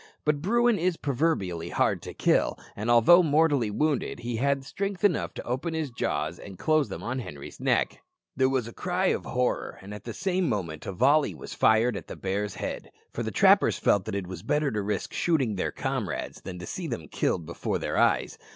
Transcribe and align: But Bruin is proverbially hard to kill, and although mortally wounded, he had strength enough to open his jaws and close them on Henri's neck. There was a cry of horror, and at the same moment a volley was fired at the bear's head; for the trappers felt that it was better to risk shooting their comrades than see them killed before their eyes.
But 0.25 0.41
Bruin 0.41 0.79
is 0.79 0.97
proverbially 0.97 1.69
hard 1.69 2.01
to 2.01 2.15
kill, 2.15 2.57
and 2.75 2.89
although 2.89 3.21
mortally 3.21 3.69
wounded, 3.69 4.21
he 4.21 4.37
had 4.37 4.65
strength 4.65 5.03
enough 5.03 5.31
to 5.35 5.43
open 5.43 5.75
his 5.75 5.91
jaws 5.91 6.39
and 6.39 6.57
close 6.57 6.89
them 6.89 7.03
on 7.03 7.19
Henri's 7.19 7.59
neck. 7.59 8.01
There 8.35 8.49
was 8.49 8.67
a 8.67 8.73
cry 8.73 9.09
of 9.13 9.25
horror, 9.25 9.77
and 9.79 9.93
at 9.93 10.05
the 10.05 10.13
same 10.15 10.49
moment 10.49 10.87
a 10.87 10.91
volley 10.91 11.35
was 11.35 11.53
fired 11.53 11.95
at 11.95 12.07
the 12.07 12.15
bear's 12.15 12.55
head; 12.55 12.89
for 13.13 13.21
the 13.21 13.29
trappers 13.29 13.77
felt 13.77 14.05
that 14.05 14.15
it 14.15 14.25
was 14.25 14.41
better 14.41 14.71
to 14.71 14.81
risk 14.81 15.13
shooting 15.13 15.53
their 15.55 15.71
comrades 15.71 16.41
than 16.41 16.59
see 16.65 16.87
them 16.87 17.07
killed 17.07 17.45
before 17.45 17.77
their 17.77 17.95
eyes. 17.95 18.39